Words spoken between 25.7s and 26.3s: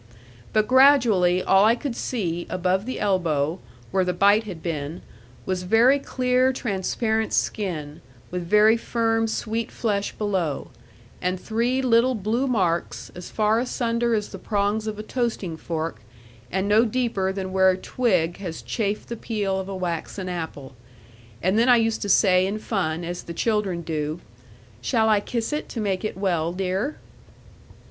make it